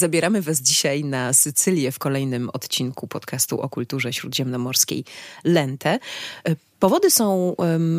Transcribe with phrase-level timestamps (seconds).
[0.00, 5.04] Zabieramy Was dzisiaj na Sycylię w kolejnym odcinku podcastu o kulturze śródziemnomorskiej
[5.44, 5.98] Lente.
[6.78, 7.56] Powody są,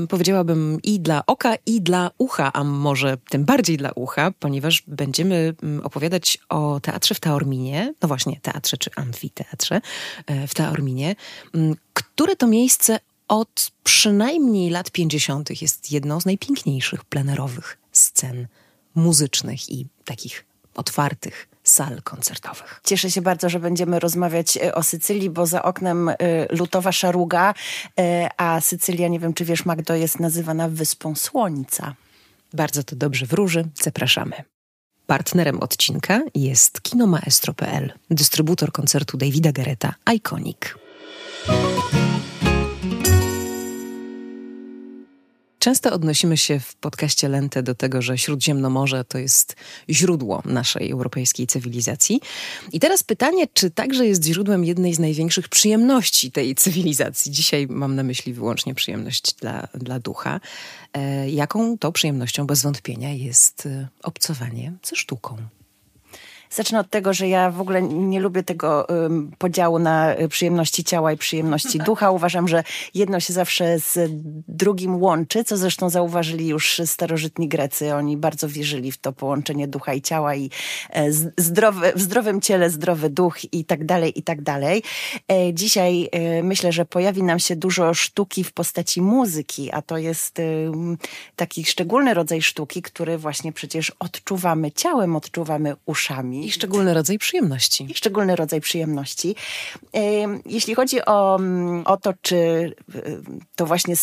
[0.10, 5.54] powiedziałabym, i dla oka, i dla ucha, a może tym bardziej dla ucha, ponieważ będziemy
[5.84, 9.82] opowiadać o teatrze w Taorminie, no właśnie, teatrze czy amfiteatrze
[10.26, 11.16] e, w Taorminie,
[11.94, 15.62] które to miejsce od przynajmniej lat 50.
[15.62, 18.48] jest jedną z najpiękniejszych plenerowych scen
[18.96, 20.46] muzycznych i takich
[20.76, 22.82] otwartych sal koncertowych.
[22.84, 26.16] Cieszę się bardzo, że będziemy rozmawiać e, o Sycylii, bo za oknem e,
[26.50, 27.54] lutowa szaruga,
[28.00, 31.96] e, a Sycylia, nie wiem czy wiesz Magdo, jest nazywana Wyspą Słońca.
[32.54, 33.70] Bardzo to dobrze wróży.
[33.84, 34.44] Zapraszamy.
[35.08, 40.76] Partnerem odcinka jest kinomaestro.pl, dystrybutor koncertu Davida Gareta Iconic.
[45.62, 49.56] Często odnosimy się w podcaście Lente do tego, że Śródziemnomorze to jest
[49.90, 52.22] źródło naszej europejskiej cywilizacji.
[52.72, 57.32] I teraz pytanie, czy także jest źródłem jednej z największych przyjemności tej cywilizacji?
[57.32, 60.40] Dzisiaj mam na myśli wyłącznie przyjemność dla, dla ducha.
[60.94, 65.38] E, jaką to przyjemnością bez wątpienia jest e, obcowanie ze sztuką?
[66.52, 70.84] Zacznę od tego, że ja w ogóle nie lubię tego um, podziału na y, przyjemności
[70.84, 72.12] ciała i przyjemności ducha.
[72.12, 74.12] Uważam, że jedno się zawsze z
[74.48, 77.96] drugim łączy, co zresztą zauważyli już starożytni Grecy.
[77.96, 80.50] Oni bardzo wierzyli w to połączenie ducha i ciała i
[80.90, 84.84] e, zdrowy, w zdrowym ciele zdrowy duch i tak dalej, i tak dalej.
[85.28, 89.98] E, dzisiaj e, myślę, że pojawi nam się dużo sztuki w postaci muzyki, a to
[89.98, 90.42] jest
[91.36, 96.41] taki szczególny rodzaj sztuki, który właśnie przecież odczuwamy ciałem, odczuwamy uszami.
[96.46, 97.88] I szczególny rodzaj przyjemności.
[97.92, 99.36] I szczególny rodzaj przyjemności.
[100.46, 103.22] Jeśli chodzi o, mm, o to, czy y,
[103.56, 103.96] to właśnie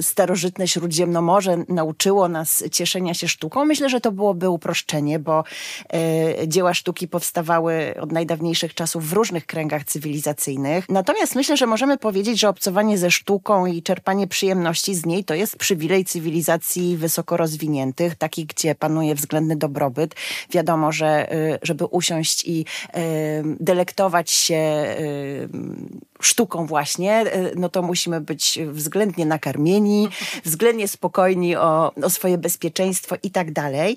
[0.00, 5.44] starożytne Śródziemnomorze nauczyło nas cieszenia się sztuką, myślę, że to byłoby uproszczenie, bo
[5.92, 10.88] e, dzieła sztuki powstawały od najdawniejszych czasów w różnych kręgach cywilizacyjnych.
[10.88, 15.34] Natomiast myślę, że możemy powiedzieć, że obcowanie ze sztuką i czerpanie przyjemności z niej to
[15.34, 20.14] jest przywilej cywilizacji wysoko rozwiniętych, takich, gdzie panuje względny dobrobyt.
[20.50, 22.64] Wiadomo, że, y, że żeby usiąść i
[23.60, 24.86] delektować się
[26.20, 30.08] sztuką właśnie, e, no to musimy być względnie nakarmieni,
[30.44, 33.96] względnie spokojni o, o swoje bezpieczeństwo i tak dalej.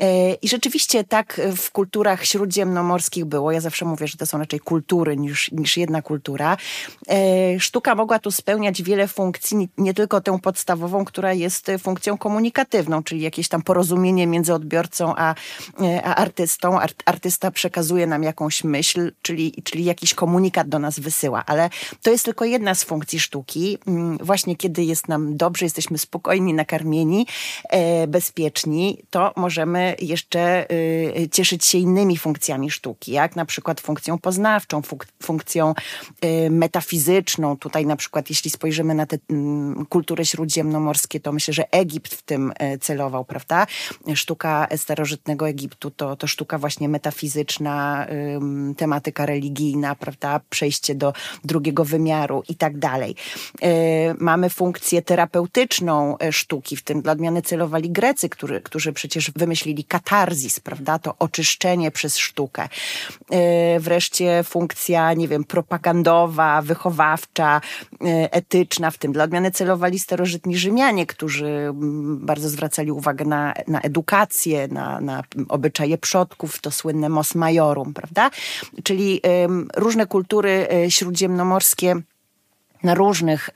[0.00, 3.52] E, I rzeczywiście tak w kulturach śródziemnomorskich było.
[3.52, 6.56] Ja zawsze mówię, że to są raczej kultury niż, niż jedna kultura.
[7.08, 13.02] E, sztuka mogła tu spełniać wiele funkcji, nie tylko tę podstawową, która jest funkcją komunikatywną,
[13.02, 15.34] czyli jakieś tam porozumienie między odbiorcą a,
[16.04, 16.78] a artystą.
[17.22, 21.70] Artysta przekazuje nam jakąś myśl, czyli, czyli jakiś komunikat do nas wysyła, ale
[22.02, 23.78] to jest tylko jedna z funkcji sztuki.
[23.86, 27.26] Mm, właśnie kiedy jest nam dobrze, jesteśmy spokojni, nakarmieni,
[27.68, 34.18] e, bezpieczni, to możemy jeszcze y, cieszyć się innymi funkcjami sztuki, jak na przykład funkcją
[34.18, 35.74] poznawczą, funk funkcją
[36.24, 37.56] y, metafizyczną.
[37.56, 42.22] Tutaj na przykład, jeśli spojrzymy na te mm, kultury śródziemnomorskie, to myślę, że Egipt w
[42.22, 43.66] tym e, celował, prawda?
[44.14, 47.11] Sztuka starożytnego Egiptu to, to sztuka właśnie metafizyczna,
[48.76, 50.40] tematyka religijna, prawda?
[50.50, 51.12] Przejście do
[51.44, 53.16] drugiego wymiaru i tak dalej.
[53.62, 53.68] E,
[54.18, 59.84] mamy funkcję terapeutyczną e, sztuki, w tym dla odmiany celowali Grecy, który, którzy przecież wymyślili
[59.84, 62.68] katarzis, prawda, to oczyszczenie przez sztukę.
[63.30, 67.60] E, wreszcie funkcja, nie wiem, propagandowa, wychowawcza,
[68.30, 73.80] etyczna, w tym dla odmiany celowali starożytni Rzymianie, którzy mm, bardzo zwracali uwagę na, na
[73.80, 78.30] edukację, na, na obyczaje przodków, to słynne mos majorum, prawda?
[78.82, 79.20] Czyli
[79.76, 82.02] różne kultury śródziemno morskie
[82.82, 83.50] na różnych,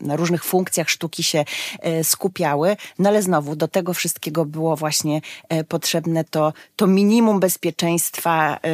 [0.00, 1.44] na różnych funkcjach sztuki się
[1.80, 7.40] e, skupiały, no ale znowu do tego wszystkiego było właśnie e, potrzebne to, to minimum
[7.40, 8.68] bezpieczeństwa e,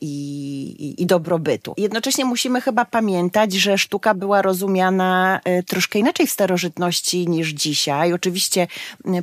[0.00, 1.74] i, i dobrobytu.
[1.76, 8.12] Jednocześnie musimy chyba pamiętać, że sztuka była rozumiana troszkę inaczej w starożytności niż dzisiaj.
[8.12, 8.66] Oczywiście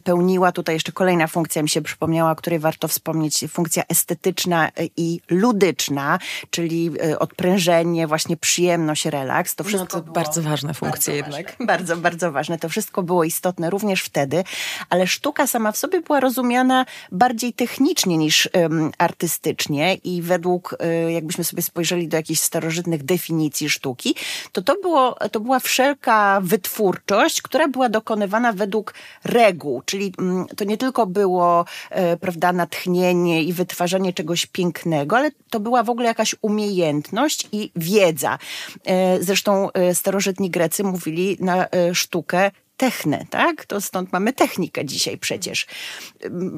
[0.04, 5.20] pełniła tutaj jeszcze kolejna funkcja, mi się przypomniała, o której warto wspomnieć, funkcja estetyczna i
[5.30, 6.20] ludyczna,
[6.50, 9.56] czyli odprężenie, właśnie przyjemność, relaks.
[9.56, 11.52] To wszystko no to bardzo ważne funkcje bardzo jednak.
[11.52, 12.60] Ważne, bardzo, bardzo ważne.
[12.60, 14.44] To wszystko było istotne również wtedy,
[14.90, 21.12] ale sztuka sama w sobie była rozumiana bardziej technicznie niż um, artystycznie i według, um,
[21.12, 24.16] jakbyśmy sobie spojrzeli do jakichś starożytnych definicji sztuki,
[24.52, 28.94] to to, było, to była wszelka wytwórczość, która była dokonywana według
[29.24, 35.32] reguł, czyli um, to nie tylko było, e, prawda, natchnienie i wytwarzanie czegoś pięknego, ale
[35.50, 38.38] to była w ogóle jakaś umiejętność i wiedza.
[38.86, 43.66] E, Zresztą e, starożytni Grecy mówili na e, sztukę technę, tak?
[43.66, 45.66] To stąd mamy technikę dzisiaj przecież.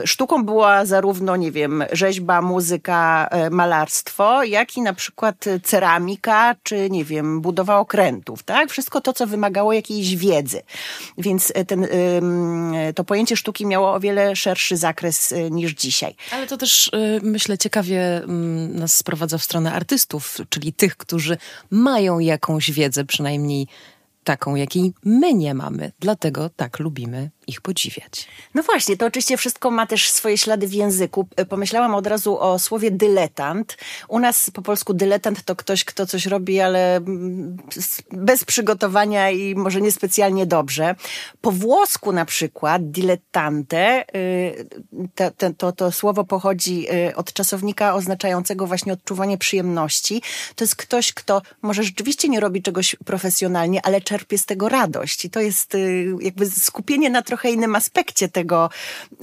[0.06, 6.90] Sztuką była zarówno, nie wiem, rzeźba, muzyka, e, malarstwo, jak i na przykład ceramika, czy
[6.90, 8.70] nie wiem, budowa okrętów, tak?
[8.70, 10.62] Wszystko to, co wymagało jakiejś wiedzy.
[11.18, 11.88] Więc e, ten,
[12.96, 16.16] to pojęcie sztuki miało o wiele szerszy zakres e, niż dzisiaj.
[16.32, 18.22] Ale to też, myślę, ciekawie
[18.70, 21.38] nas sprowadza w stronę artystów, czyli tych, którzy
[21.70, 23.68] mają jakąś wiedzę, przynajmniej
[24.24, 25.92] taką, jakiej my nie mamy.
[26.00, 28.28] Dlatego tak lubimy ich podziwiać.
[28.54, 31.28] No właśnie, to oczywiście wszystko ma też swoje ślady w języku.
[31.36, 33.78] E, pomyślałam od razu o słowie dyletant.
[34.08, 37.58] U nas po polsku dyletant to ktoś, kto coś robi, ale mm,
[38.12, 40.96] bez przygotowania i może niespecjalnie dobrze.
[41.42, 44.68] Po włosku na przykład dilettante, y,
[45.16, 50.22] to, to, to, słowo pochodzi y, od czasownika oznaczającego właśnie odczuwanie przyjemności.
[50.56, 55.26] To jest ktoś, kto może rzeczywiście nie robi czegoś profesjonalnie, ale czerpie z tego radość.
[55.26, 58.70] I to jest y, jakby skupienie na trochę trochę innym aspekcie tego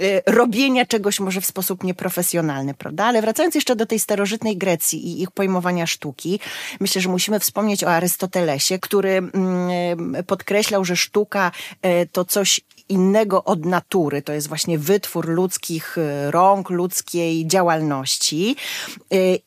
[0.00, 3.04] y, robienia czegoś może w sposób nieprofesjonalny, prawda?
[3.04, 6.40] Ale wracając jeszcze do tej starożytnej Grecji i ich pojmowania sztuki,
[6.80, 11.52] myślę, że musimy wspomnieć o Arystotelesie, który mm, podkreślał, że sztuka
[11.86, 14.22] y, to coś innego od natury.
[14.22, 18.56] To jest właśnie wytwór ludzkich y, rąk, ludzkiej działalności.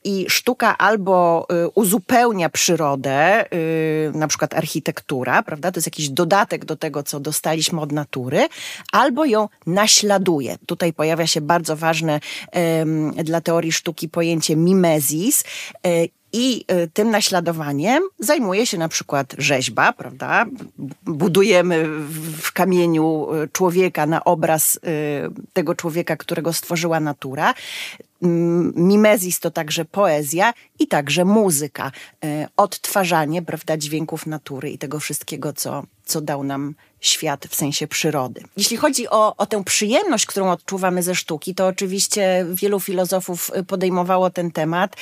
[0.04, 3.46] I sztuka albo uzupełnia przyrodę,
[4.14, 5.72] na przykład architektura, prawda?
[5.72, 8.48] To jest jakiś dodatek do tego, co dostaliśmy od natury,
[8.92, 10.58] albo ją naśladuje.
[10.66, 12.20] Tutaj pojawia się bardzo ważne
[13.24, 15.44] dla teorii sztuki pojęcie mimezis.
[16.34, 20.46] I e, tym naśladowaniem zajmuje się na przykład rzeźba, prawda?
[21.06, 21.86] Budujemy
[22.42, 24.80] w kamieniu e, człowieka na obraz
[25.54, 27.54] tego człowieka, którego stworzyła natura.
[28.76, 31.92] Mimezis to także poezja i także muzyka,
[32.58, 38.42] odtwarzanie, prawda, dźwięków natury i tego wszystkiego, co, co dał nam świat w sensie przyrody.
[38.58, 44.30] Jeśli chodzi o, o tę przyjemność, którą odczuwamy ze sztuki, to oczywiście wielu filozofów podejmowało
[44.30, 44.96] ten temat.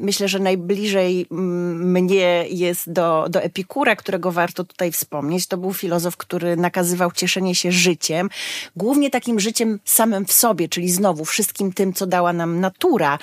[0.00, 5.46] Myślę, że najbliżej mnie jest do, do Epikura, którego warto tutaj wspomnieć.
[5.46, 8.30] To był filozof, który nakazywał cieszenie się życiem,
[8.76, 13.18] głównie takim życiem samym w sobie, czyli znowu wszystkim tym, co dała nam natura,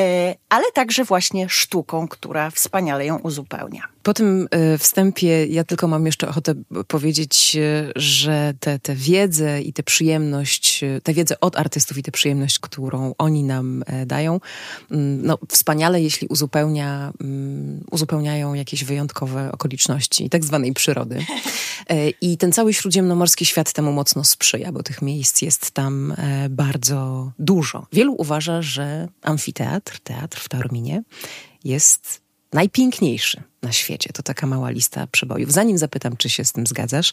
[0.00, 3.82] e, ale także właśnie sztuką, która wspaniale ją uzupełnia.
[4.02, 6.54] Po tym e, wstępie ja tylko mam jeszcze ochotę
[6.88, 11.98] powiedzieć, e, że tę te, te wiedzę i tę przyjemność, e, tę wiedzę od artystów
[11.98, 14.40] i tę przyjemność, którą oni nam dają,
[14.90, 21.24] mm, no wspaniale, jeśli uzupełnia, mm, uzupełniają jakieś wyjątkowe okoliczności tak zwanej przyrody.
[22.20, 26.14] I ten cały śródziemnomorski świat temu mocno sprzyja, bo tych miejsc jest tam
[26.50, 27.86] bardzo dużo.
[27.92, 31.02] Wielu uważa, że amfiteatr, teatr w Taorminie
[31.64, 34.12] jest najpiękniejszy na świecie.
[34.12, 35.52] To taka mała lista przebojów.
[35.52, 37.12] Zanim zapytam, czy się z tym zgadzasz,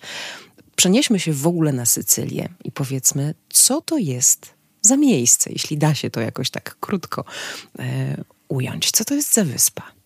[0.75, 5.95] przenieśmy się w ogóle na Sycylię i powiedzmy, co to jest za miejsce, jeśli da
[5.95, 7.25] się to jakoś tak krótko
[7.79, 8.91] e, ująć.
[8.91, 9.96] Co to jest za wyspa?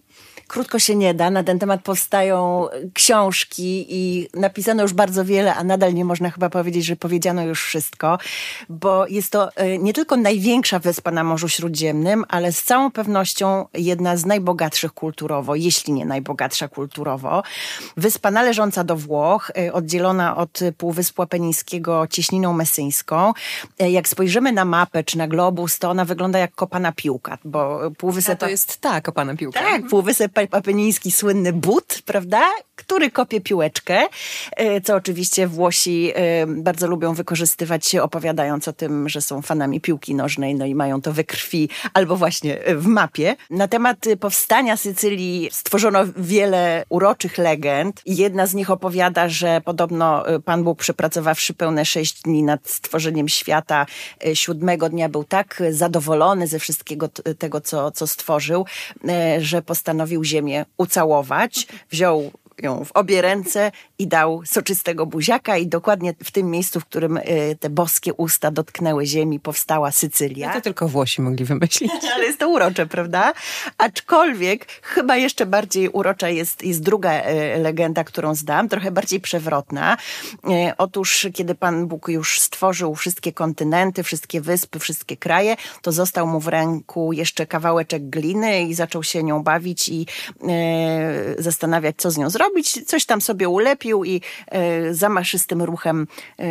[0.52, 1.30] Krótko się nie da.
[1.30, 6.50] Na ten temat powstają książki i napisano już bardzo wiele, a nadal nie można chyba
[6.50, 8.18] powiedzieć, że powiedziano już wszystko,
[8.70, 13.66] bo jest to e, nie tylko największa wyspa na Morzu Śródziemnym, ale z całą pewnością
[13.74, 17.44] jedna z najbogatszych kulturowo, jeśli nie najbogatsza kulturowo.
[17.98, 23.34] Wyspa należąca do Włoch, e, oddzielona od Półwyspu Apenińskiego cieśniną mesyńską.
[23.80, 27.80] E, jak spojrzymy na mapę czy na globus, to ona wygląda jak kopana piłka, bo
[27.98, 28.34] Półwysep...
[28.34, 29.60] A to jest ta kopana piłka.
[29.60, 32.42] Tak, Półwysep apeniński słynny but, prawda?
[32.76, 34.08] Który kopie piłeczkę,
[34.52, 40.16] e, co oczywiście Włosi e, bardzo lubią wykorzystywać, opowiadając o tym, że są fanami piłki
[40.16, 43.36] nożnej, no i mają to we krwi, albo właśnie w mapie.
[43.50, 48.02] Na temat powstania Sycylii stworzono wiele uroczych legend.
[48.06, 53.30] Jedna z nich opowiada, że podobno e, Pan Bóg przepracowawszy pełne sześć dni nad stworzeniem
[53.30, 53.86] świata,
[54.34, 58.66] siódmego dnia był tak zadowolony ze wszystkiego tego, co, co stworzył,
[59.40, 62.32] że postanowił ziemię ucałować, wziął
[62.62, 67.18] ją w obie ręce i dał soczystego buziaka i dokładnie w tym miejscu, w którym
[67.18, 70.48] y, te boskie usta dotknęły ziemi, powstała Sycylia.
[70.48, 71.92] No to tylko Włosi mogli wymyślić.
[72.16, 73.34] Ale jest to urocze, prawda?
[73.78, 79.98] Aczkolwiek chyba jeszcze bardziej urocza jest, jest druga y, legenda, którą zdam, trochę bardziej przewrotna.
[80.34, 86.28] Y, otóż, kiedy Pan Bóg już stworzył wszystkie kontynenty, wszystkie wyspy, wszystkie kraje, to został
[86.28, 90.06] mu w ręku jeszcze kawałeczek gliny i zaczął się nią bawić i
[91.38, 96.08] zastanawiać, co z nią zrobić zrobić, coś tam sobie ulepił i e, zamaszystym ruchem
[96.40, 96.46] e,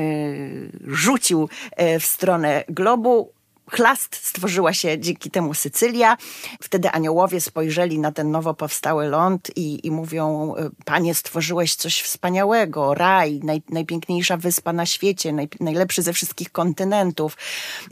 [0.87, 3.33] rzucił e, w stronę globu
[3.71, 6.17] chlast, stworzyła się dzięki temu Sycylia.
[6.63, 12.95] Wtedy aniołowie spojrzeli na ten nowo powstały ląd i, i mówią, panie stworzyłeś coś wspaniałego,
[12.95, 17.37] raj, naj, najpiękniejsza wyspa na świecie, naj, najlepszy ze wszystkich kontynentów.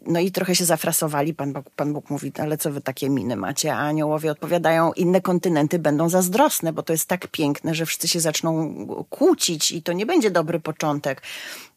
[0.06, 3.36] No i trochę się zafrasowali, pan Bóg, pan Bóg mówi, ale co wy takie miny
[3.36, 3.74] macie?
[3.74, 8.20] A aniołowie odpowiadają, inne kontynenty będą zazdrosne, bo to jest tak piękne, że wszyscy się
[8.20, 8.74] zaczną
[9.10, 11.22] kłócić i to nie będzie dobry początek.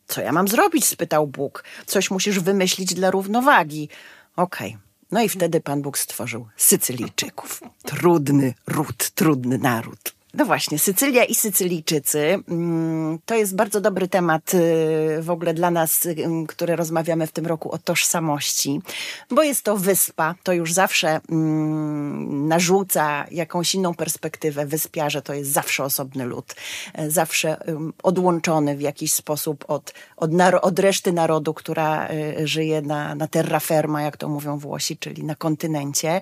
[0.07, 0.85] Co ja mam zrobić?
[0.85, 1.63] spytał Bóg.
[1.85, 3.89] Coś musisz wymyślić dla równowagi.
[4.35, 4.69] Okej.
[4.69, 4.81] Okay.
[5.11, 7.61] No i wtedy Pan Bóg stworzył Sycylijczyków.
[7.85, 10.20] Trudny ród, trudny naród.
[10.33, 15.71] No właśnie, Sycylia i Sycylijczycy mm, to jest bardzo dobry temat y, w ogóle dla
[15.71, 16.15] nas, y,
[16.47, 18.81] które rozmawiamy w tym roku o tożsamości,
[19.29, 24.65] bo jest to wyspa, to już zawsze mm, narzuca jakąś inną perspektywę.
[24.65, 26.55] Wyspiarze to jest zawsze osobny lud,
[26.93, 27.57] e, zawsze
[28.03, 33.59] odłączony w jakiś sposób od, od, od reszty narodu, która y, żyje na, na terra
[33.59, 36.21] firma, jak to mówią Włosi, czyli na kontynencie.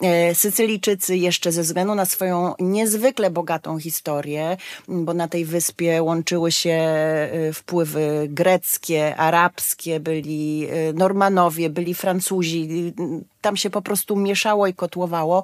[0.00, 4.56] E, Sycylijczycy jeszcze ze względu na swoją niezwykle bogatą historię,
[4.88, 6.78] bo na tej wyspie łączyły się
[7.48, 12.92] y, wpływy greckie, arabskie, byli y, Normanowie, byli Francuzi,
[13.48, 15.42] tam się po prostu mieszało i kotłowało.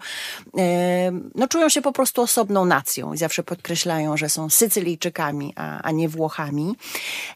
[1.35, 5.91] No czują się po prostu osobną nacją i zawsze podkreślają, że są Sycylijczykami, a, a
[5.91, 6.77] nie Włochami.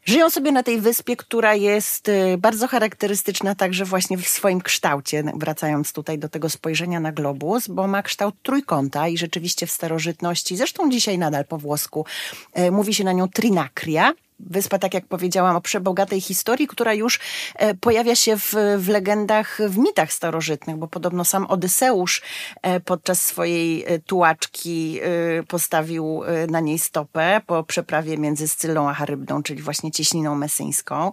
[0.05, 5.25] Żyją sobie na tej wyspie, która jest y, bardzo charakterystyczna także właśnie w swoim kształcie,
[5.35, 10.57] wracając tutaj do tego spojrzenia na globus, bo ma kształt trójkąta i rzeczywiście w starożytności,
[10.57, 12.05] zresztą dzisiaj nadal po włosku,
[12.53, 17.19] e, mówi się na nią trinakria, Wyspa, tak jak powiedziałam, o przebogatej historii, która już
[17.55, 22.23] e, pojawia się w, w legendach, w mitach starożytnych, bo podobno sam Odyseusz
[22.63, 25.01] e, podczas swojej e, tułaczki
[25.49, 31.13] postawił na niej stopę po przeprawie między Scylą a Charybdą, czyli właśnie cieśniną mesyńską.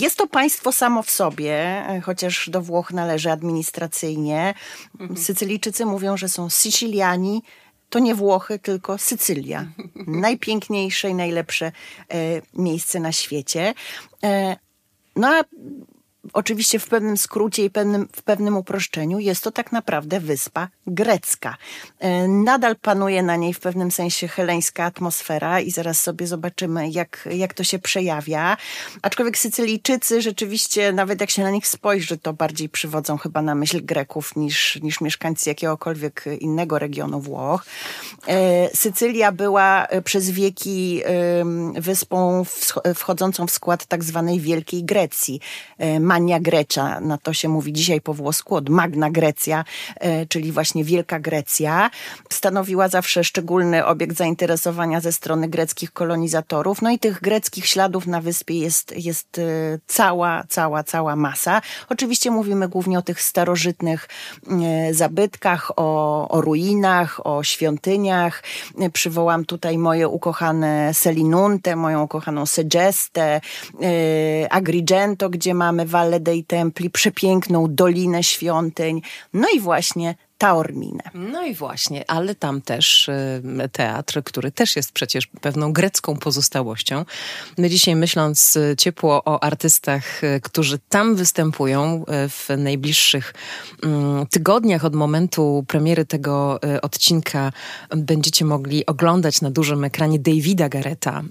[0.00, 4.54] Jest to państwo samo w sobie, chociaż do Włoch należy administracyjnie.
[5.00, 5.20] Mhm.
[5.20, 7.42] Sycylijczycy mówią, że są Syciliani,
[7.90, 9.66] to nie Włochy, tylko Sycylia.
[10.06, 11.72] Najpiękniejsze i najlepsze e,
[12.54, 13.74] miejsce na świecie.
[14.24, 14.56] E,
[15.16, 15.44] no a
[16.32, 21.56] oczywiście w pewnym skrócie i pewnym, w pewnym uproszczeniu, jest to tak naprawdę wyspa grecka.
[21.98, 27.28] E, nadal panuje na niej w pewnym sensie heleńska atmosfera i zaraz sobie zobaczymy, jak,
[27.30, 28.56] jak to się przejawia.
[29.02, 33.84] Aczkolwiek Sycylijczycy rzeczywiście, nawet jak się na nich spojrzy, to bardziej przywodzą chyba na myśl
[33.84, 37.64] Greków niż, niż mieszkańcy jakiegokolwiek innego regionu Włoch.
[38.28, 41.02] E, Sycylia była e, przez wieki
[41.74, 42.44] wyspą
[42.94, 45.40] wchodzącą w skład tak zwanej Wielkiej Grecji.
[46.16, 49.64] Magna Grecia, na to się mówi dzisiaj po włosku, od Magna Grecja,
[50.00, 51.90] e, czyli właśnie Wielka Grecja.
[52.30, 56.82] Stanowiła zawsze szczególny obiekt zainteresowania ze strony greckich kolonizatorów.
[56.82, 59.42] No i tych greckich śladów na wyspie jest, jest e,
[59.86, 61.62] cała, cała, cała masa.
[61.88, 64.08] Oczywiście mówimy głównie o tych starożytnych
[64.50, 68.42] e, zabytkach, o, o ruinach, o świątyniach.
[68.92, 73.40] Przywołam tutaj moje ukochane Selinunte, moją ukochaną Segeste,
[74.50, 81.02] Agrigento, gdzie mamy Valle dei Templi, przepiękną Dolinę Świątyń, no i właśnie Taorminę.
[81.14, 87.04] No i właśnie, ale tam też y, teatr, który też jest przecież pewną grecką pozostałością.
[87.58, 93.34] My dzisiaj myśląc y, ciepło o artystach, y, którzy tam występują w najbliższych
[93.82, 97.52] mm, tygodniach od momentu premiery tego odcinka
[97.96, 101.22] będziecie mogli oglądać na dużym ekranie Davida Gareta,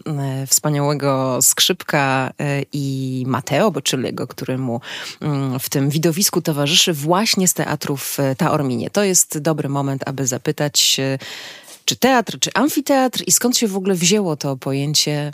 [0.47, 2.31] wspaniałego skrzypka
[2.73, 4.81] i Mateo Bocelliego, któremu
[5.21, 10.99] mm, w tym widowisku towarzyszy właśnie z teatrów Taorminie to jest dobry moment, aby zapytać,
[11.85, 15.31] czy teatr, czy amfiteatr i skąd się w ogóle wzięło to pojęcie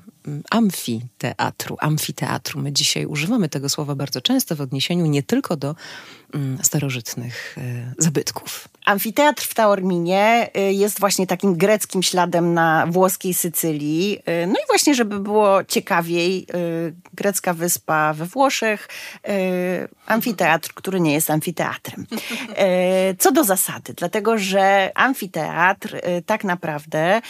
[0.49, 2.61] amfiteatru, amfiteatru.
[2.61, 5.75] My dzisiaj używamy tego słowa bardzo często w odniesieniu nie tylko do
[6.33, 8.67] mm, starożytnych e, zabytków.
[8.85, 14.19] Amfiteatr w Taorminie y, jest właśnie takim greckim śladem na włoskiej Sycylii.
[14.43, 16.47] Y, no i właśnie, żeby było ciekawiej,
[17.13, 18.87] grecka wyspa we Włoszech,
[20.05, 22.07] amfiteatr, który nie jest amfiteatrem.
[23.19, 27.21] Co do zasady, dlatego że amfiteatr tak naprawdę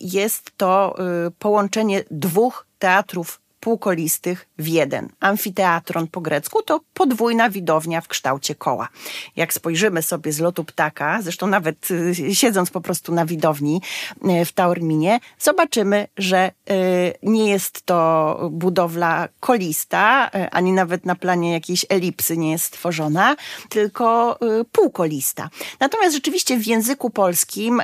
[0.00, 0.96] jest to
[1.38, 5.08] połączenie dwóch teatrów półkolistych w jeden.
[5.20, 8.88] Amfiteatron po grecku to podwójna widownia w kształcie koła.
[9.36, 13.80] Jak spojrzymy sobie z lotu ptaka, zresztą nawet y, siedząc po prostu na widowni
[14.40, 16.72] y, w Taorminie, zobaczymy, że y,
[17.22, 23.36] nie jest to budowla kolista, ani nawet na planie jakiejś elipsy nie jest stworzona,
[23.68, 24.38] tylko
[24.72, 25.50] półkolista.
[25.80, 27.82] Natomiast rzeczywiście w języku polskim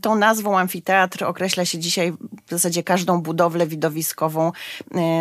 [0.00, 2.12] tą nazwą amfiteatr określa się dzisiaj
[2.46, 4.52] w zasadzie każdą budowlę widowiskową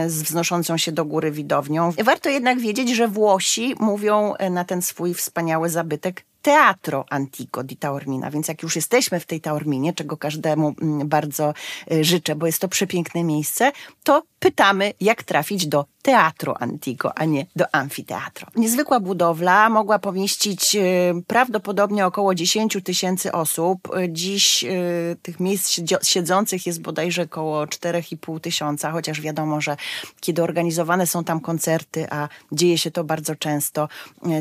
[0.07, 1.91] z wznoszącą się do góry widownią.
[2.03, 8.31] Warto jednak wiedzieć, że Włosi mówią na ten swój wspaniały zabytek Teatro Antico di Taormina.
[8.31, 11.53] Więc jak już jesteśmy w tej Taorminie, czego każdemu mm, bardzo
[11.91, 13.71] y, życzę, bo jest to przepiękne miejsce,
[14.03, 18.47] to pytamy, jak trafić do Teatro Antico, a nie do Amfiteatro.
[18.55, 23.79] Niezwykła budowla mogła pomieścić y, prawdopodobnie około 10 tysięcy osób.
[24.09, 29.77] Dziś y, tych miejsc siedzących jest bodajże około 4,5 tysiąca, chociaż wiadomo, że
[30.19, 33.89] kiedy organizowane są tam koncerty, a dzieje się to bardzo często,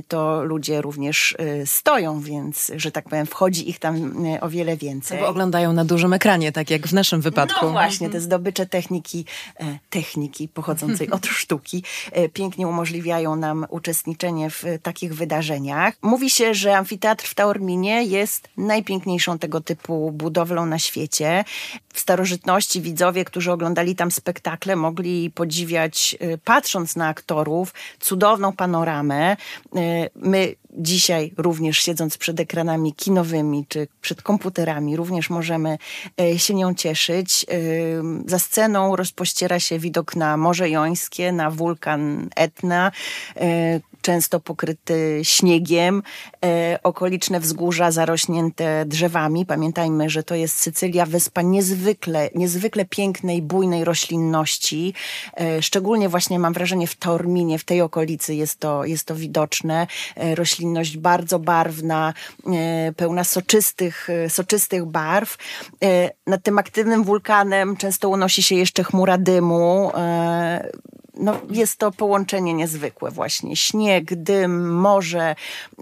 [0.09, 4.77] to ludzie również stoją stoją, więc, że tak powiem, wchodzi ich tam e, o wiele
[4.77, 5.21] więcej.
[5.21, 7.67] Bo oglądają na dużym ekranie, tak jak w naszym wypadku.
[7.67, 9.25] No właśnie, te zdobycze techniki,
[9.61, 15.95] e, techniki pochodzącej od sztuki e, pięknie umożliwiają nam uczestniczenie w takich wydarzeniach.
[16.03, 21.45] Mówi się, że amfiteatr w Taorminie jest najpiękniejszą tego typu budowlą na świecie.
[21.93, 29.37] W starożytności widzowie, którzy oglądali tam spektakle, mogli podziwiać, patrząc na aktorów, cudowną panoramę.
[30.15, 35.79] My dzisiaj również siedząc przed ekranami kinowymi czy przed komputerami, również możemy
[36.21, 37.47] e, się nią cieszyć.
[37.49, 37.57] E,
[38.27, 42.93] za sceną rozpościera się widok na Morze Jońskie, na wulkan Etna,
[43.37, 46.03] e, często pokryty śniegiem,
[46.45, 49.47] e, okoliczne wzgórza zarośnięte drzewami.
[49.47, 54.95] Pamiętajmy, że to jest Sycylia, wyspa niezwykle, niezwykle pięknej, bujnej roślinności.
[55.41, 59.87] E, szczególnie właśnie mam wrażenie w Taorminie, w tej okolicy jest to, jest to widoczne.
[60.17, 62.15] E, roślinność bardzo barwna,
[62.97, 65.37] pełna soczystych, soczystych barw.
[66.27, 69.93] Nad tym aktywnym wulkanem często unosi się jeszcze chmura dymu
[71.23, 73.57] no, jest to połączenie niezwykłe właśnie.
[73.57, 75.35] Śnieg, dym, morze,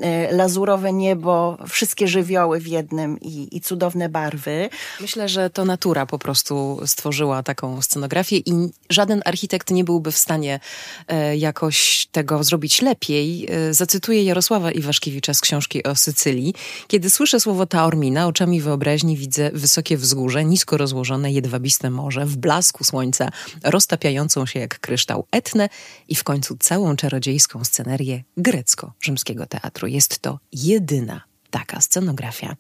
[0.03, 4.69] e, lazurowe niebo, wszystkie żywioły w jednym i, i cudowne barwy.
[5.01, 8.53] Myślę, że to natura po prostu stworzyła taką scenografię i
[8.91, 10.61] żaden architekt nie byłby w stanie
[11.09, 13.47] e, jakoś tego zrobić lepiej.
[13.51, 16.55] E, zacytuję Jarosława Iwaszkiewicza z książki o Sycylii.
[16.89, 22.85] Kiedy słyszę słowo Taormina, oczami wyobraźni widzę wysokie wzgórze, nisko rozłożone, jedwabiste morze, w blasku
[22.85, 23.29] słońca,
[23.65, 25.69] roztapiającą się jak kryształ Etnę
[26.09, 29.89] i w końcu całą czarodziejską scenerię grecko-rzymskiego teatru.
[29.89, 31.21] Jest to jedyna
[31.51, 32.57] taka scenografia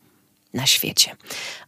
[0.55, 1.17] na świecie.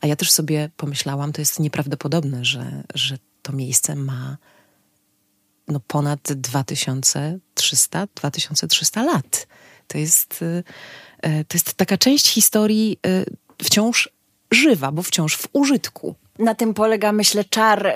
[0.00, 4.36] A ja też sobie pomyślałam, to jest nieprawdopodobne, że, że to miejsce ma
[5.68, 9.46] no ponad 2300, 2300 lat.
[9.86, 10.64] To jest, y,
[11.26, 13.24] y, to jest taka część historii y,
[13.62, 14.08] wciąż
[14.50, 17.92] żywa, bo wciąż w użytku na tym polega, myślę, czar y,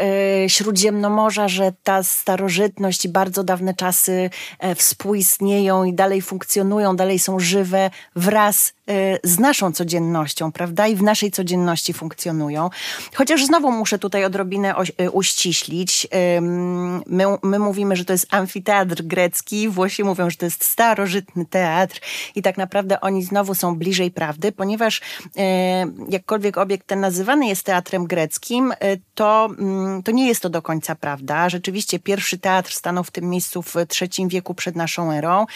[0.48, 4.30] Śródziemnomorza, że ta starożytność i bardzo dawne czasy
[4.64, 8.75] y, współistnieją i dalej funkcjonują, dalej są żywe wraz
[9.24, 10.86] z naszą codziennością, prawda?
[10.86, 12.70] I w naszej codzienności funkcjonują.
[13.14, 16.08] Chociaż znowu muszę tutaj odrobinę y, uściślić.
[17.06, 22.00] My, my mówimy, że to jest amfiteatr grecki, Włosi mówią, że to jest starożytny teatr
[22.34, 25.30] i tak naprawdę oni znowu są bliżej prawdy, ponieważ y,
[26.08, 30.62] jakkolwiek obiekt ten nazywany jest teatrem greckim, y, to, mm, to nie jest to do
[30.62, 31.48] końca prawda.
[31.48, 35.46] Rzeczywiście pierwszy teatr stanął w tym miejscu w III wieku przed naszą erą.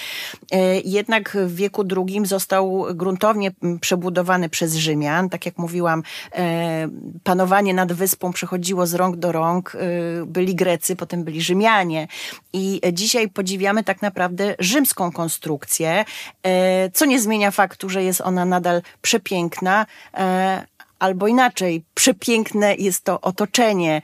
[0.55, 2.87] Y, jednak w wieku II został
[3.21, 5.29] gruntownie mm, przebudowany przez Rzymian.
[5.29, 6.03] Tak jak mówiłam,
[6.33, 6.89] e,
[7.25, 9.75] panowanie nad wyspą przechodziło z rąk do rąk.
[9.75, 12.09] Y, byli Grecy, potem byli Rzymianie.
[12.53, 16.05] I dzisiaj podziwiamy tak naprawdę rzymską konstrukcję,
[16.43, 20.67] e, co nie zmienia faktu, że jest ona nadal przepiękna, e,
[21.01, 24.03] albo inaczej, przepiękne jest to otoczenie.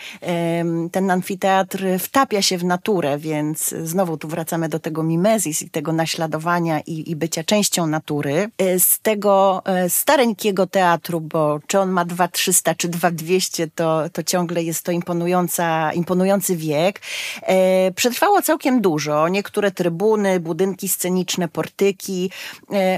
[0.92, 5.92] Ten amfiteatr wtapia się w naturę, więc znowu tu wracamy do tego mimezis i tego
[5.92, 8.50] naśladowania i, i bycia częścią natury.
[8.59, 14.22] E, z tego e, stareńkiego teatru, bo czy on ma 2300 czy 2200, to, to
[14.22, 17.00] ciągle jest to imponująca, imponujący wiek.
[17.42, 19.28] E, przetrwało całkiem dużo.
[19.28, 22.30] Niektóre trybuny, budynki sceniczne, portyki.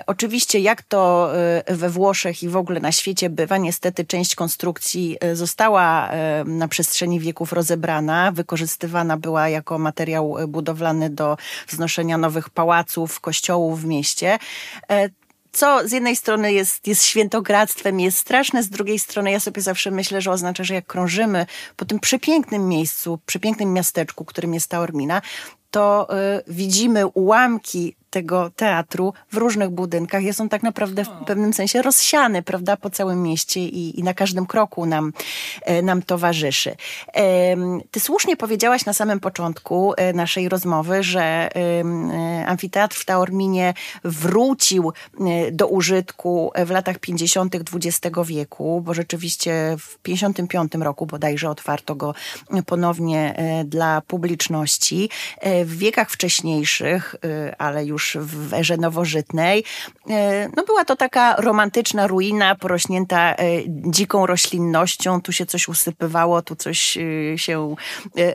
[0.06, 1.30] Oczywiście jak to
[1.68, 6.44] we Włoszech i w ogóle na świecie bywa, niestety niestety część konstrukcji e, została e,
[6.44, 11.36] na przestrzeni wieków rozebrana, wykorzystywana była jako materiał e, budowlany do
[11.68, 14.38] wznoszenia nowych pałaców, kościołów w mieście.
[15.52, 19.90] Co z jednej strony jest, jest świętokradztwem, jest straszne, z drugiej strony ja sobie zawsze
[19.90, 21.46] myślę, że oznacza, że jak krążymy
[21.76, 25.22] po tym przepięknym miejscu, przepięknym miasteczku, którym jest Taormina,
[25.70, 30.22] to y, widzimy ułamki tego teatru w różnych budynkach.
[30.22, 34.14] Jest on tak naprawdę w pewnym sensie rozsiany, prawda, po całym mieście i, i na
[34.14, 35.12] każdym kroku nam,
[35.62, 36.76] e, nam towarzyszy.
[37.90, 44.92] Ty słusznie powiedziałaś na samym początku e, naszej rozmowy, że e, amfiteatr w Taorminie wrócił
[45.52, 47.54] do użytku w latach 50.
[47.54, 52.14] XX wieku, bo rzeczywiście w 55 roku bodajże otwarto go
[52.66, 55.10] ponownie dla publiczności.
[55.64, 57.14] W wiekach wcześniejszych,
[57.58, 59.64] ale już w erze nowożytnej,
[60.56, 63.34] no była to taka romantyczna ruina porośnięta
[63.68, 65.22] dziką roślinnością.
[65.22, 67.74] Tu się coś usypywało, tu coś y, się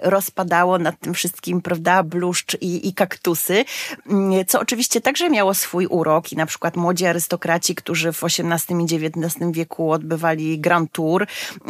[0.02, 3.66] rozpadało nad tym wszystkim, prawda, bluszcz i, i kaktusy,
[4.10, 8.82] mm, co oczywiście także miało swój urok i na przykład młodzi arystokraci, którzy w XVIII
[8.82, 11.28] i XIX wieku odbywali Grand Tour,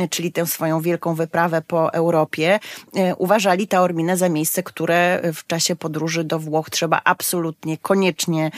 [0.10, 2.60] czyli tę swoją wielką wyprawę po Europie,
[3.18, 8.52] uważali Taorminę za miejsce, które w czasie podróży do Włoch trzeba absolutnie, koniecznie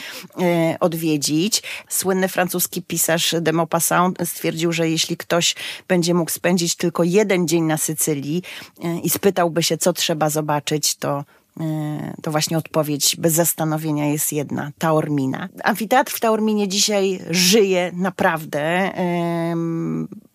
[0.80, 1.62] odwiedzić.
[1.88, 5.54] Słynny francuski pisarz de Maupassant stwierdził, że jeśli ktoś
[5.88, 8.42] będzie mógł spędzić tylko jeden dzień na Sycylii
[8.84, 11.24] e, i spytałby się, co trzeba zobaczyć, to
[11.60, 15.48] e, to właśnie odpowiedź bez zastanowienia jest jedna, Taormina.
[15.64, 18.92] Amfiteatr w Taorminie dzisiaj żyje naprawdę.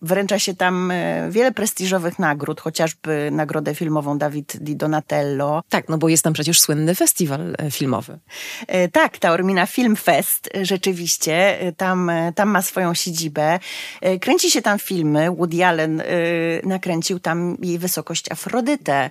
[0.02, 5.62] Wręcza się tam e, wiele prestiżowych nagród, chociażby nagrodę filmową Dawid Di Donatello.
[5.68, 8.18] Tak, no bo jest tam przecież słynny festiwal e, filmowy.
[8.66, 11.58] E, tak, Taormina Film Fest, rzeczywiście.
[11.76, 13.58] Tam, tam ma swoją siedzibę.
[14.20, 15.30] Kręci się tam filmy.
[15.30, 16.02] Woody Allen
[16.64, 19.10] nakręcił tam jej wysokość Afrodytę.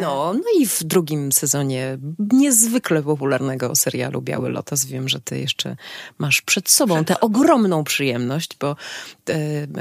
[0.00, 1.98] No, no i w drugim sezonie
[2.32, 4.84] niezwykle popularnego serialu Biały Lotos.
[4.84, 5.76] Wiem, że ty jeszcze
[6.18, 8.76] masz przed sobą tę ogromną przyjemność, bo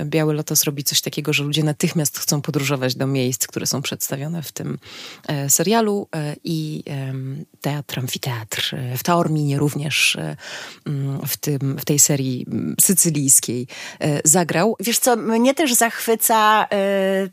[0.05, 3.81] Biały Lotos to zrobi coś takiego, że ludzie natychmiast chcą podróżować do miejsc, które są
[3.81, 4.79] przedstawione w tym
[5.27, 6.83] e, serialu e, i
[7.61, 10.17] teatr, amfiteatr e, w Taorminie również
[10.85, 13.67] mm, w, tym, w tej serii mm, sycylijskiej
[14.23, 14.75] zagrał.
[14.79, 16.67] Wiesz co, mnie też zachwyca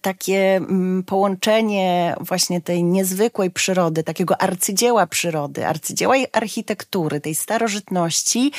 [0.02, 8.52] takie mm, połączenie właśnie tej niezwykłej przyrody, takiego arcydzieła przyrody, arcydzieła architektury, tej starożytności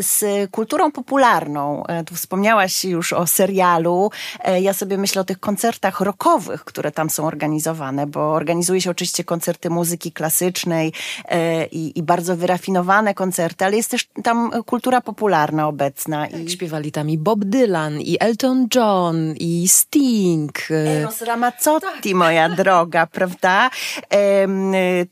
[0.00, 1.84] z kulturą popularną.
[2.06, 4.10] Tu wspomniałaś już o serialu serialu.
[4.44, 8.90] E, ja sobie myślę o tych koncertach rockowych, które tam są organizowane, bo organizuje się
[8.90, 10.92] oczywiście koncerty muzyki klasycznej
[11.28, 16.26] e, i, i bardzo wyrafinowane koncerty, ale jest też tam kultura popularna obecna.
[16.26, 16.50] Tak, I...
[16.50, 20.70] śpiewali tam i Bob Dylan, i Elton John, i Sting.
[20.70, 22.14] E, Eros Ramazzotti, tak.
[22.14, 23.70] moja droga, prawda?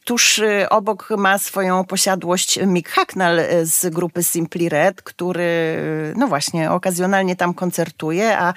[0.05, 5.45] Tuż obok ma swoją posiadłość Mick Hacknell z grupy Simply Red, który
[6.17, 8.55] no właśnie okazjonalnie tam koncertuje, a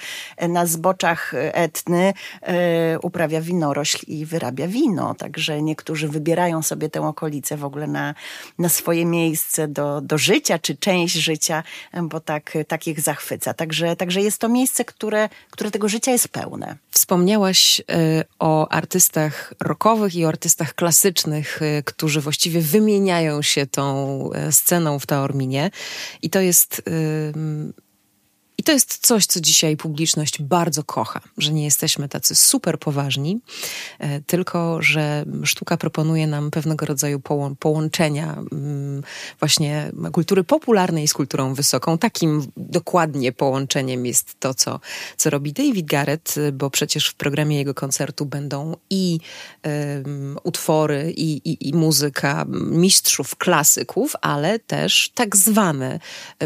[0.48, 5.16] na zboczach Etny e, uprawia winorośl i wyrabia wino.
[5.16, 8.16] Także niektórzy wybierają sobie tę okolicę w ogóle na,
[8.60, 11.64] na swoje miejsce do, do życia, czy część życia,
[12.04, 13.54] bo tak, tak ich zachwyca.
[13.54, 16.78] Także, także jest to miejsce, które, które tego życia jest pełne.
[16.92, 24.08] Wspomniałaś e, o artystach rockowych i o artystach klasycznych, e, którzy właściwie wymieniają się tą
[24.52, 25.72] sceną w Taorminie.
[26.22, 26.82] I to jest
[28.68, 33.40] to jest coś, co dzisiaj publiczność bardzo kocha, że nie jesteśmy tacy super poważni,
[34.00, 37.22] e, tylko że sztuka proponuje nam pewnego rodzaju
[37.60, 39.04] połączenia mm,
[39.40, 41.98] właśnie kultury popularnej z kulturą wysoką.
[41.98, 44.80] Takim dokładnie połączeniem jest to, co,
[45.18, 49.20] co robi David Garrett, bo przecież w programie jego koncertu będą i
[50.44, 56.00] utwory, i, i, i muzyka mistrzów, klasyków, ale też tak zwane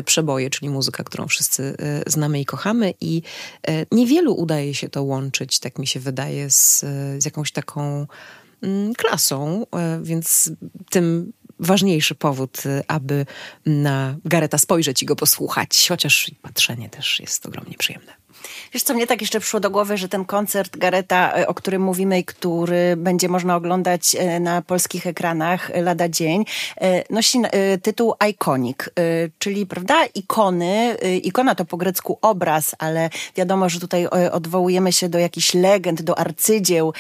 [0.06, 3.22] przeboje, czyli muzyka, którą wszyscy e, znamy i kochamy i
[3.68, 6.80] e, niewielu udaje się to łączyć, tak mi się wydaje, z,
[7.18, 8.08] z jakąś taką
[8.62, 10.52] mm, klasą, e, więc
[10.90, 13.26] tym ważniejszy powód, e, aby
[13.66, 18.21] na Gareta spojrzeć i go posłuchać, chociaż patrzenie też jest ogromnie przyjemne.
[18.74, 21.82] Wiesz, co mnie tak jeszcze przyszło do głowy, że ten koncert Gareta, e, o którym
[21.82, 26.46] mówimy i który będzie można oglądać e, na polskich ekranach lada dzień,
[26.82, 27.42] e, nosi
[27.82, 28.78] tytuł Iconic,
[29.40, 30.98] czyli, prawda, ikony.
[31.24, 36.20] Ikona to po grecku obraz, ale wiadomo, że tutaj odwołujemy się do jakichś legend, do
[36.20, 36.94] arcydzieł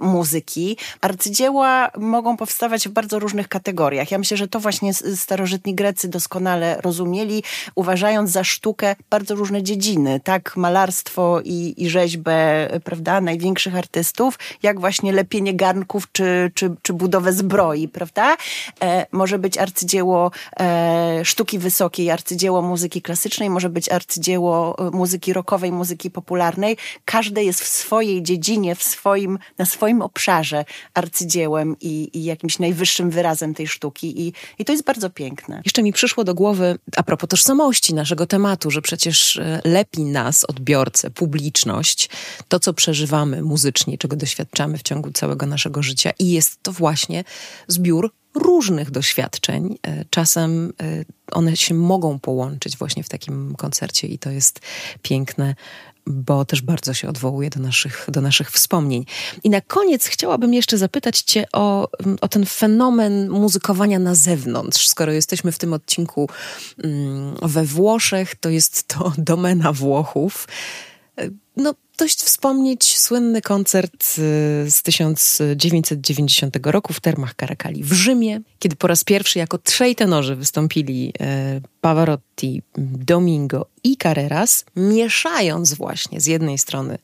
[0.00, 0.76] muzyki.
[1.00, 4.10] Arcydzieła mogą powstawać w bardzo różnych kategoriach.
[4.10, 7.42] Ja myślę, że to właśnie starożytni Grecy doskonale rozumieli,
[7.74, 14.80] uważając za sztukę bardzo różne dziedziny, tak malarstwo i, i rzeźbę, prawda, największych artystów, jak
[14.80, 18.36] właśnie lepienie garnków czy, czy, czy budowę zbroi, prawda?
[18.82, 25.32] E, może być arcydzieło e, sztuki wysokiej, arcydzieło muzyki klasycznej, może być arcydzieło e, muzyki
[25.32, 26.76] rockowej, muzyki popularnej.
[27.04, 33.10] Każde jest w swojej dziedzinie, w swoim, na swoim obszarze arcydziełem i, i jakimś najwyższym
[33.10, 35.62] wyrazem tej sztuki i, i to jest bardzo piękne.
[35.64, 40.44] Jeszcze mi przyszło do głowy, a propos tożsamości naszego tematu, że przecież e, lepi nas,
[40.52, 42.08] odbiorcę, publiczność,
[42.48, 46.10] to co przeżywamy muzycznie, czego doświadczamy w ciągu całego naszego życia.
[46.18, 47.24] I jest to właśnie
[47.68, 49.78] zbiór różnych doświadczeń.
[49.86, 54.60] E, czasem e, one się mogą połączyć właśnie w takim koncercie i to jest
[55.02, 55.54] piękne,
[56.06, 59.04] bo też bardzo się odwołuje do naszych, do naszych wspomnień.
[59.44, 61.88] I na koniec chciałabym jeszcze zapytać Cię o,
[62.20, 64.88] o ten fenomen muzykowania na zewnątrz.
[64.88, 66.28] Skoro jesteśmy w tym odcinku
[66.84, 70.48] mm, we Włoszech, to jest to domena Włochów.
[71.56, 78.76] No, dość wspomnieć słynny koncert y, z 1990 roku w Termach Caracali w Rzymie, kiedy
[78.76, 86.26] po raz pierwszy jako trzej tenorzy wystąpili e, Pavarotti, Domingo i Carreras, mieszając właśnie z
[86.26, 86.98] jednej strony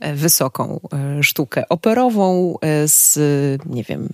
[0.00, 3.18] wysoką e, sztukę operową e, z,
[3.66, 4.08] nie wiem,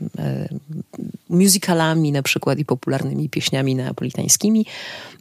[1.28, 4.66] musicalami na przykład i popularnymi pieśniami neapolitańskimi.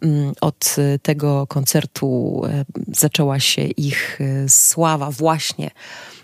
[0.01, 2.41] Mm, od tego koncertu
[2.87, 6.22] zaczęła się ich sława właśnie e,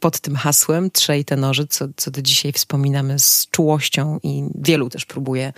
[0.00, 5.04] pod tym hasłem trzej tenorzy, co, co do dzisiaj wspominamy z czułością i wielu też
[5.04, 5.52] próbuje,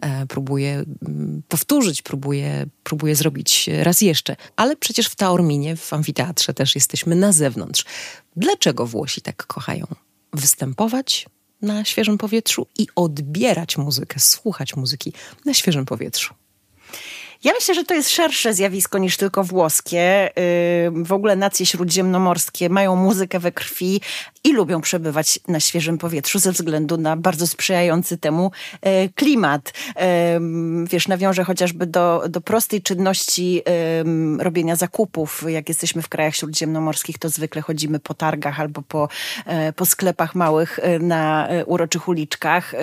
[0.00, 4.36] e, próbuje mm, powtórzyć, próbuje, próbuje zrobić raz jeszcze.
[4.56, 7.84] Ale przecież w Taorminie, w amfiteatrze też jesteśmy na zewnątrz.
[8.36, 9.86] Dlaczego Włosi tak kochają
[10.32, 11.26] występować
[11.62, 15.12] na świeżym powietrzu i odbierać muzykę, słuchać muzyki
[15.44, 16.34] na świeżym powietrzu?
[17.44, 20.30] Ja myślę, że to jest szersze zjawisko niż tylko włoskie.
[20.92, 24.00] W ogóle nacje śródziemnomorskie mają muzykę we krwi
[24.48, 29.72] i lubią przebywać na świeżym powietrzu ze względu na bardzo sprzyjający temu e, klimat.
[30.90, 33.62] Wiesz, nawiążę chociażby do, do prostej czynności
[34.38, 35.44] robienia zakupów.
[35.48, 39.08] Jak jesteśmy w krajach śródziemnomorskich, to zwykle chodzimy po targach albo po,
[39.46, 42.74] e, po sklepach małych e, na uroczych uliczkach,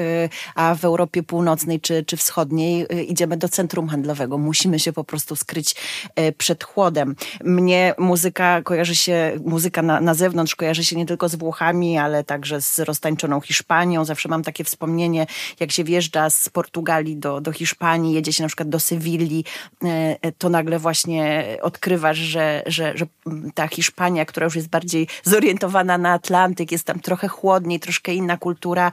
[0.56, 5.36] a w Europie Północnej czy, czy Wschodniej idziemy do centrum handlowego musimy się po prostu
[5.36, 5.75] skryć
[6.15, 7.15] e, przed chłodem.
[7.43, 11.55] Mnie muzyka kojarzy się, muzyka na, na zewnątrz kojarzy się nie tylko z Włochami,
[12.02, 14.06] ale także z roztańczoną Hiszpanią.
[14.06, 15.28] Zawsze mam takie wspomnienie,
[15.60, 19.46] jak się wjeżdża z Portugalii do, do Hiszpanii, jedzie się na przykład do Sewilli,
[19.84, 23.06] e, e, to nagle właśnie odkrywasz, że, że, że
[23.54, 28.38] ta Hiszpania, która już jest bardziej zorientowana na Atlantyk, jest tam trochę chłodniej, troszkę inna
[28.38, 28.91] kultura,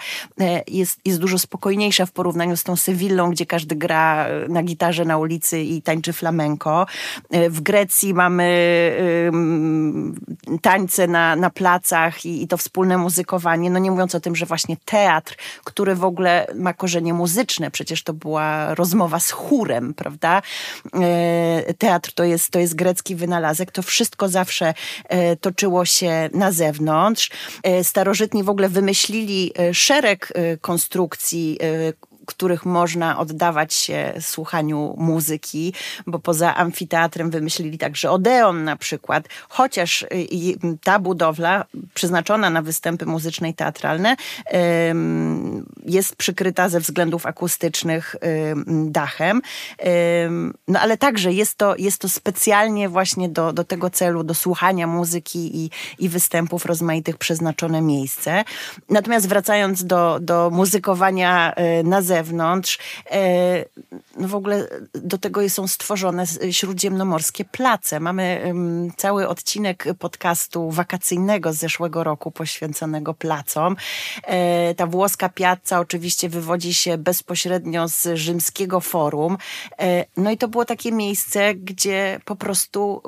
[0.68, 5.18] jest, jest dużo spokojniejsza w porównaniu z tą Sewillą, gdzie każdy gra na gitarze na
[5.18, 6.86] ulicy i tańczy flamenko.
[7.30, 8.52] E, w Grecji mamy
[10.62, 13.70] tańce na, na placach i, i to wspólne muzykowanie.
[13.70, 18.02] No nie mówiąc o tym, że właśnie teatr, który w ogóle ma korzenie muzyczne, przecież
[18.02, 20.42] to była rozmowa z chórem, prawda?
[20.94, 23.72] E, teatr to jest, to jest grecki wynalazek.
[23.72, 24.74] To wszystko zawsze
[25.08, 27.30] e, toczyło się na zewnątrz.
[27.82, 31.58] Starożytni w ogóle wymyślili szereg konstrukcji
[32.26, 35.74] których można oddawać się słuchaniu muzyki,
[36.06, 40.06] bo poza amfiteatrem wymyślili także Odeon na przykład, chociaż y,
[40.84, 44.16] ta budowla przeznaczona na występy muzyczne i teatralne
[45.86, 48.16] jest przykryta ze względów akustycznych
[48.66, 49.42] dachem,
[50.68, 54.86] no ale także jest to, jest to specjalnie właśnie do, do tego celu, do słuchania
[54.86, 58.44] muzyki i, i występów rozmaitych przeznaczone miejsce.
[58.88, 62.78] Natomiast wracając do, do muzykowania y, na zewnątrz, zewnątrz.
[63.10, 63.64] E,
[64.16, 68.00] no w ogóle do tego są stworzone śródziemnomorskie place.
[68.00, 68.54] Mamy
[68.96, 73.76] cały odcinek podcastu wakacyjnego z zeszłego roku poświęconego placom.
[74.22, 79.38] E, ta włoska piazza oczywiście wywodzi się bezpośrednio z rzymskiego forum.
[79.78, 83.02] E, no i to było takie miejsce, gdzie po prostu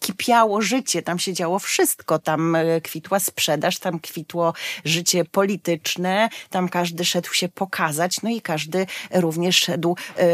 [0.00, 1.02] kipiało życie.
[1.02, 2.18] Tam się działo wszystko.
[2.18, 8.22] Tam kwitła sprzedaż, tam kwitło życie polityczne, tam każdy szedł się pokazać.
[8.24, 10.24] No i każdy również szedł e,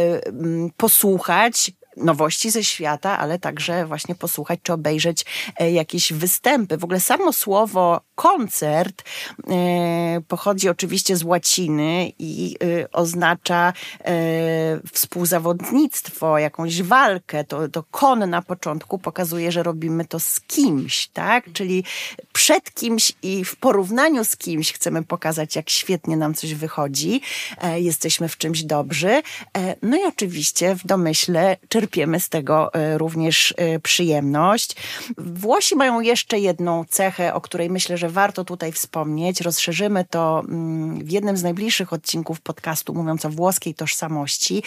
[0.76, 5.24] posłuchać, nowości ze świata, ale także właśnie posłuchać czy obejrzeć
[5.60, 6.78] e, jakieś występy.
[6.78, 9.02] W ogóle samo słowo koncert
[9.48, 13.72] e, pochodzi oczywiście z łaciny i e, oznacza
[14.92, 17.44] współzawodnictwo, jakąś walkę.
[17.44, 21.52] To, to kon na początku pokazuje, że robimy to z kimś, tak?
[21.52, 21.84] Czyli
[22.32, 27.20] przed kimś i w porównaniu z kimś chcemy pokazać, jak świetnie nam coś wychodzi.
[27.76, 29.22] Jesteśmy w czymś dobrzy.
[29.82, 34.76] No i oczywiście w domyśle czerpiemy czerpiemy z tego e, również e, przyjemność.
[35.18, 39.40] Włosi mają jeszcze jedną cechę, o której myślę, że warto tutaj wspomnieć.
[39.40, 44.62] Rozszerzymy to mm, w jednym z najbliższych odcinków podcastu, mówiąc o włoskiej tożsamości.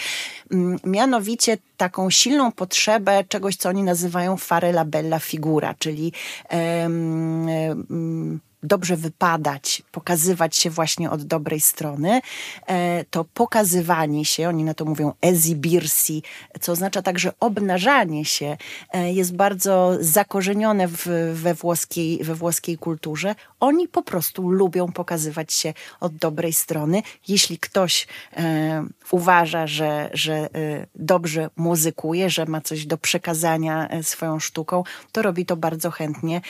[0.52, 6.12] Mm, mianowicie taką silną potrzebę czegoś, co oni nazywają fare la bella figura, czyli
[6.50, 7.46] um,
[7.90, 12.20] um, dobrze wypadać, pokazywać się właśnie od dobrej strony,
[12.66, 16.22] e, to pokazywanie się, oni na to mówią ezibirsi,
[16.60, 18.56] co oznacza także obnażanie się,
[18.92, 23.34] e, jest bardzo zakorzenione w, we, włoskiej, we włoskiej kulturze.
[23.60, 27.02] Oni po prostu lubią pokazywać się od dobrej strony.
[27.28, 30.48] Jeśli ktoś e, uważa, że, że
[30.94, 36.40] dobrze muzykuje, że ma coś do przekazania swoją sztuką, to robi to bardzo chętnie.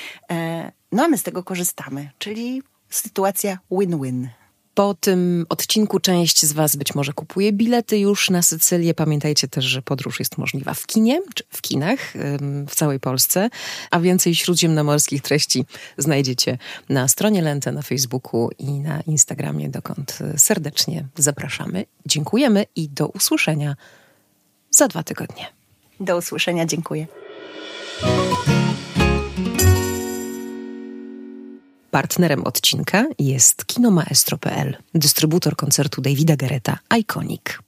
[0.94, 4.28] No a my z tego korzystamy, czyli sytuacja win-win.
[4.74, 8.94] Po tym odcinku część z Was być może kupuje bilety już na Sycylię.
[8.94, 12.12] Pamiętajcie też, że podróż jest możliwa w kinie, czy w kinach
[12.68, 13.50] w całej Polsce,
[13.90, 15.64] a więcej śródziemnomorskich treści
[15.98, 21.85] znajdziecie na stronie Lente, na Facebooku i na Instagramie, dokąd serdecznie zapraszamy.
[22.07, 23.76] Dziękujemy i do usłyszenia
[24.70, 25.46] za dwa tygodnie.
[26.00, 27.07] Do usłyszenia, dziękuję.
[31.94, 37.63] Partnerem odcinka jest kinomaestro.pl, dystrybutor koncertu Davida Gareta Iconic.